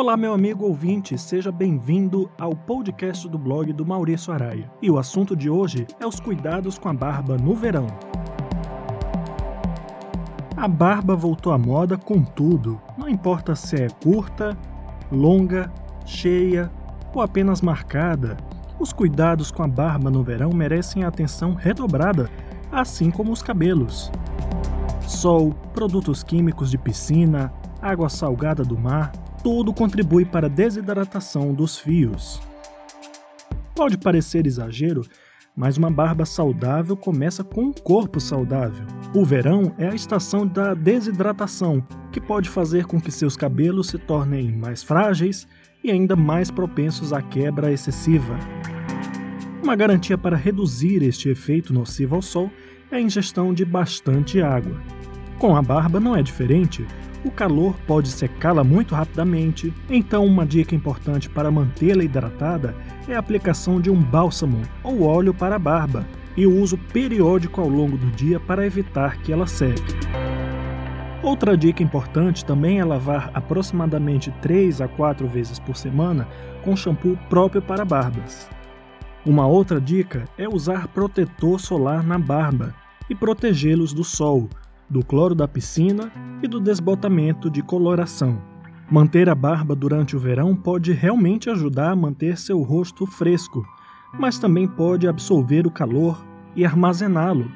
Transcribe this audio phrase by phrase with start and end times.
[0.00, 4.72] Olá, meu amigo ouvinte, seja bem-vindo ao podcast do blog do Maurício Araia.
[4.80, 7.86] E o assunto de hoje é os cuidados com a barba no verão.
[10.56, 14.56] A barba voltou à moda com tudo, não importa se é curta,
[15.12, 15.70] longa,
[16.06, 16.72] cheia
[17.14, 18.38] ou apenas marcada.
[18.78, 22.30] Os cuidados com a barba no verão merecem atenção redobrada,
[22.72, 24.10] assim como os cabelos.
[25.06, 29.12] Sol, produtos químicos de piscina, água salgada do mar,
[29.42, 32.40] tudo contribui para a desidratação dos fios.
[33.74, 35.02] Pode parecer exagero,
[35.56, 38.86] mas uma barba saudável começa com um corpo saudável.
[39.14, 43.98] O verão é a estação da desidratação, que pode fazer com que seus cabelos se
[43.98, 45.46] tornem mais frágeis
[45.82, 48.38] e ainda mais propensos à quebra excessiva.
[49.62, 52.50] Uma garantia para reduzir este efeito nocivo ao sol
[52.90, 54.80] é a ingestão de bastante água.
[55.40, 56.86] Com a barba não é diferente
[57.24, 62.74] o calor pode secá-la muito rapidamente, então uma dica importante para mantê-la hidratada
[63.06, 67.60] é a aplicação de um bálsamo ou óleo para a barba e o uso periódico
[67.60, 69.94] ao longo do dia para evitar que ela seque.
[71.22, 76.26] Outra dica importante também é lavar aproximadamente 3 a 4 vezes por semana
[76.64, 78.48] com shampoo próprio para barbas.
[79.26, 82.74] Uma outra dica é usar protetor solar na barba
[83.10, 84.48] e protegê-los do sol,
[84.90, 86.10] do cloro da piscina
[86.42, 88.42] e do desbotamento de coloração.
[88.90, 93.64] Manter a barba durante o verão pode realmente ajudar a manter seu rosto fresco,
[94.18, 96.20] mas também pode absorver o calor
[96.56, 97.48] e armazená-lo.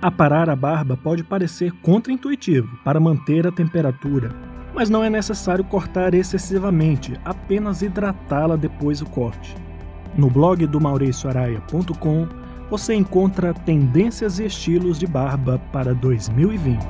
[0.00, 4.34] Aparar a barba pode parecer contraintuitivo para manter a temperatura,
[4.74, 9.54] mas não é necessário cortar excessivamente, apenas hidratá-la depois do corte.
[10.16, 12.41] No blog do mauricioaraia.com
[12.72, 16.82] você encontra tendências e estilos de barba para 2020.